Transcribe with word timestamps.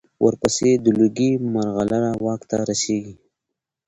ورپسې 0.25 0.69
د 0.83 0.85
لوګي 0.97 1.31
مرغلره 1.53 2.11
واک 2.25 2.41
ته 2.49 2.55
رسېږي. 2.69 3.13